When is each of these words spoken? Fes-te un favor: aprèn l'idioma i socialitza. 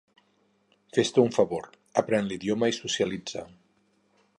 Fes-te 0.97 1.21
un 1.25 1.29
favor: 1.37 1.69
aprèn 2.05 2.31
l'idioma 2.31 2.71
i 2.75 2.79
socialitza. 2.83 3.47